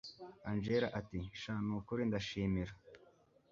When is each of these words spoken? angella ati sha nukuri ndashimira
angella 0.49 0.87
ati 0.99 1.19
sha 1.41 1.53
nukuri 1.65 2.01
ndashimira 2.09 2.73